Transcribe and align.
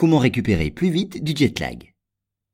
comment 0.00 0.16
récupérer 0.16 0.70
plus 0.70 0.88
vite 0.88 1.22
du 1.22 1.36
jet 1.36 1.60
lag? 1.60 1.92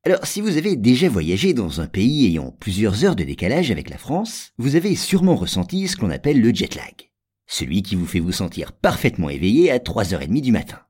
Alors, 0.05 0.27
si 0.27 0.41
vous 0.41 0.57
avez 0.57 0.75
déjà 0.75 1.09
voyagé 1.09 1.55
dans 1.55 1.81
un 1.81 1.87
pays 1.87 2.27
ayant 2.27 2.51
plusieurs 2.51 3.05
heures 3.05 3.15
de 3.15 3.23
décalage 3.23 3.71
avec 3.71 3.89
la 3.89 3.99
France, 3.99 4.51
vous 4.59 4.75
avez 4.75 4.97
sûrement 4.97 5.37
ressenti 5.37 5.87
ce 5.87 5.97
qu'on 5.97 6.11
appelle 6.11 6.41
le 6.41 6.53
jet 6.53 6.75
lag. 6.75 7.13
Celui 7.47 7.83
qui 7.83 7.95
vous 7.95 8.05
fait 8.05 8.19
vous 8.19 8.33
sentir 8.33 8.73
parfaitement 8.73 9.31
éveillé 9.31 9.71
à 9.71 9.79
3h30 9.79 10.41
du 10.41 10.51
matin. 10.51 10.81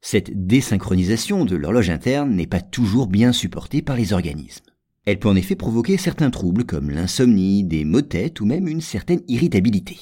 Cette 0.00 0.46
désynchronisation 0.46 1.44
de 1.44 1.56
l'horloge 1.56 1.90
interne 1.90 2.34
n'est 2.34 2.46
pas 2.46 2.62
toujours 2.62 3.06
bien 3.06 3.34
supportée 3.34 3.82
par 3.82 3.96
les 3.96 4.14
organismes. 4.14 4.64
Elle 5.04 5.18
peut 5.18 5.28
en 5.28 5.36
effet 5.36 5.56
provoquer 5.56 5.98
certains 5.98 6.30
troubles 6.30 6.64
comme 6.64 6.90
l'insomnie, 6.90 7.64
des 7.64 7.84
maux 7.84 8.00
de 8.00 8.06
tête 8.06 8.40
ou 8.40 8.46
même 8.46 8.66
une 8.66 8.80
certaine 8.80 9.20
irritabilité. 9.28 9.98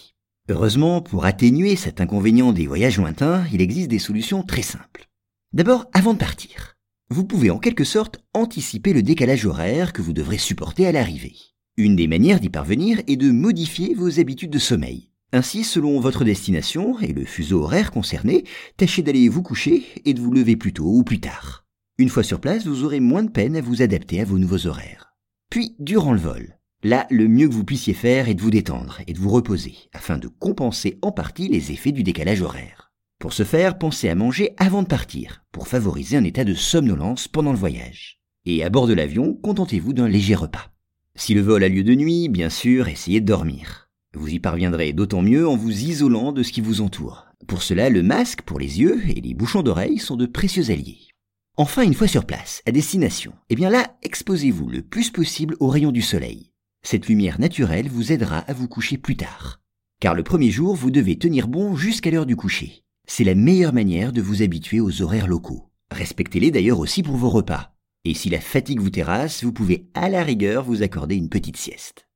Heureusement, 0.48 1.00
pour 1.00 1.24
atténuer 1.24 1.74
cet 1.74 2.00
inconvénient 2.00 2.52
des 2.52 2.68
voyages 2.68 2.96
lointains, 2.96 3.44
il 3.52 3.60
existe 3.60 3.88
des 3.88 3.98
solutions 3.98 4.44
très 4.44 4.62
simples. 4.62 5.08
D'abord, 5.56 5.86
avant 5.94 6.12
de 6.12 6.18
partir, 6.18 6.76
vous 7.08 7.24
pouvez 7.24 7.48
en 7.48 7.58
quelque 7.58 7.82
sorte 7.82 8.18
anticiper 8.34 8.92
le 8.92 9.02
décalage 9.02 9.46
horaire 9.46 9.94
que 9.94 10.02
vous 10.02 10.12
devrez 10.12 10.36
supporter 10.36 10.86
à 10.86 10.92
l'arrivée. 10.92 11.34
Une 11.78 11.96
des 11.96 12.08
manières 12.08 12.40
d'y 12.40 12.50
parvenir 12.50 13.00
est 13.06 13.16
de 13.16 13.30
modifier 13.30 13.94
vos 13.94 14.20
habitudes 14.20 14.50
de 14.50 14.58
sommeil. 14.58 15.08
Ainsi, 15.32 15.64
selon 15.64 15.98
votre 15.98 16.24
destination 16.24 17.00
et 17.00 17.14
le 17.14 17.24
fuseau 17.24 17.62
horaire 17.62 17.90
concerné, 17.90 18.44
tâchez 18.76 19.00
d'aller 19.00 19.30
vous 19.30 19.42
coucher 19.42 19.86
et 20.04 20.12
de 20.12 20.20
vous 20.20 20.30
lever 20.30 20.56
plus 20.56 20.74
tôt 20.74 20.92
ou 20.94 21.04
plus 21.04 21.20
tard. 21.20 21.64
Une 21.96 22.10
fois 22.10 22.22
sur 22.22 22.38
place, 22.38 22.66
vous 22.66 22.84
aurez 22.84 23.00
moins 23.00 23.22
de 23.22 23.30
peine 23.30 23.56
à 23.56 23.62
vous 23.62 23.80
adapter 23.80 24.20
à 24.20 24.26
vos 24.26 24.38
nouveaux 24.38 24.66
horaires. 24.66 25.14
Puis, 25.48 25.74
durant 25.78 26.12
le 26.12 26.20
vol, 26.20 26.58
là, 26.82 27.06
le 27.08 27.28
mieux 27.28 27.48
que 27.48 27.54
vous 27.54 27.64
puissiez 27.64 27.94
faire 27.94 28.28
est 28.28 28.34
de 28.34 28.42
vous 28.42 28.50
détendre 28.50 29.00
et 29.06 29.14
de 29.14 29.18
vous 29.18 29.30
reposer, 29.30 29.76
afin 29.94 30.18
de 30.18 30.28
compenser 30.28 30.98
en 31.00 31.12
partie 31.12 31.48
les 31.48 31.72
effets 31.72 31.92
du 31.92 32.02
décalage 32.02 32.42
horaire. 32.42 32.85
Pour 33.18 33.32
ce 33.32 33.44
faire, 33.44 33.78
pensez 33.78 34.08
à 34.08 34.14
manger 34.14 34.50
avant 34.58 34.82
de 34.82 34.88
partir, 34.88 35.44
pour 35.50 35.68
favoriser 35.68 36.16
un 36.16 36.24
état 36.24 36.44
de 36.44 36.54
somnolence 36.54 37.28
pendant 37.28 37.52
le 37.52 37.58
voyage. 37.58 38.20
Et 38.44 38.62
à 38.62 38.68
bord 38.68 38.86
de 38.86 38.92
l'avion, 38.92 39.34
contentez-vous 39.34 39.94
d'un 39.94 40.08
léger 40.08 40.34
repas. 40.34 40.70
Si 41.14 41.32
le 41.32 41.40
vol 41.40 41.64
a 41.64 41.68
lieu 41.68 41.82
de 41.82 41.94
nuit, 41.94 42.28
bien 42.28 42.50
sûr, 42.50 42.88
essayez 42.88 43.20
de 43.20 43.26
dormir. 43.26 43.88
Vous 44.14 44.28
y 44.28 44.38
parviendrez 44.38 44.92
d'autant 44.92 45.22
mieux 45.22 45.48
en 45.48 45.56
vous 45.56 45.70
isolant 45.70 46.32
de 46.32 46.42
ce 46.42 46.52
qui 46.52 46.60
vous 46.60 46.82
entoure. 46.82 47.26
Pour 47.46 47.62
cela, 47.62 47.88
le 47.90 48.02
masque 48.02 48.42
pour 48.42 48.58
les 48.58 48.80
yeux 48.80 49.02
et 49.08 49.20
les 49.20 49.34
bouchons 49.34 49.62
d'oreilles 49.62 49.98
sont 49.98 50.16
de 50.16 50.26
précieux 50.26 50.70
alliés. 50.70 51.08
Enfin, 51.56 51.82
une 51.82 51.94
fois 51.94 52.08
sur 52.08 52.26
place, 52.26 52.62
à 52.66 52.70
destination, 52.70 53.32
eh 53.48 53.56
bien 53.56 53.70
là, 53.70 53.96
exposez-vous 54.02 54.68
le 54.68 54.82
plus 54.82 55.10
possible 55.10 55.56
aux 55.58 55.68
rayons 55.68 55.92
du 55.92 56.02
soleil. 56.02 56.52
Cette 56.82 57.08
lumière 57.08 57.40
naturelle 57.40 57.88
vous 57.88 58.12
aidera 58.12 58.38
à 58.38 58.52
vous 58.52 58.68
coucher 58.68 58.98
plus 58.98 59.16
tard. 59.16 59.60
Car 60.00 60.14
le 60.14 60.22
premier 60.22 60.50
jour, 60.50 60.74
vous 60.76 60.90
devez 60.90 61.18
tenir 61.18 61.48
bon 61.48 61.74
jusqu'à 61.74 62.10
l'heure 62.10 62.26
du 62.26 62.36
coucher. 62.36 62.84
C'est 63.06 63.24
la 63.24 63.36
meilleure 63.36 63.72
manière 63.72 64.12
de 64.12 64.20
vous 64.20 64.42
habituer 64.42 64.80
aux 64.80 65.00
horaires 65.00 65.28
locaux. 65.28 65.70
Respectez-les 65.92 66.50
d'ailleurs 66.50 66.80
aussi 66.80 67.02
pour 67.02 67.16
vos 67.16 67.30
repas. 67.30 67.72
Et 68.04 68.14
si 68.14 68.30
la 68.30 68.40
fatigue 68.40 68.80
vous 68.80 68.90
terrasse, 68.90 69.44
vous 69.44 69.52
pouvez 69.52 69.88
à 69.94 70.08
la 70.08 70.24
rigueur 70.24 70.64
vous 70.64 70.82
accorder 70.82 71.14
une 71.14 71.28
petite 71.28 71.56
sieste. 71.56 72.08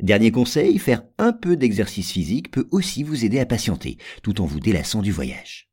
Dernier 0.00 0.30
conseil, 0.30 0.78
faire 0.78 1.02
un 1.18 1.32
peu 1.32 1.56
d'exercice 1.56 2.12
physique 2.12 2.50
peut 2.50 2.68
aussi 2.70 3.02
vous 3.02 3.24
aider 3.24 3.40
à 3.40 3.46
patienter, 3.46 3.98
tout 4.22 4.40
en 4.40 4.44
vous 4.44 4.60
délassant 4.60 5.02
du 5.02 5.10
voyage. 5.10 5.68